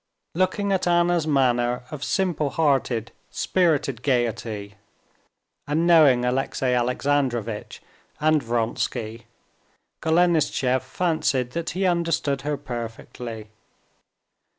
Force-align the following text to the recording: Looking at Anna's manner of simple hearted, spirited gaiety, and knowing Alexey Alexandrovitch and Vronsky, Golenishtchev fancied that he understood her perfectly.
Looking 0.33 0.71
at 0.71 0.87
Anna's 0.87 1.27
manner 1.27 1.83
of 1.91 2.03
simple 2.03 2.49
hearted, 2.49 3.11
spirited 3.29 4.01
gaiety, 4.01 4.73
and 5.67 5.85
knowing 5.85 6.25
Alexey 6.25 6.73
Alexandrovitch 6.73 7.83
and 8.19 8.41
Vronsky, 8.41 9.27
Golenishtchev 10.01 10.81
fancied 10.81 11.51
that 11.51 11.69
he 11.77 11.85
understood 11.85 12.41
her 12.41 12.57
perfectly. 12.57 13.49